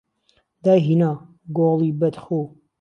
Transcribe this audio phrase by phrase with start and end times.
[0.63, 1.11] دایهینا
[1.57, 2.39] گۆڵی بهد خوو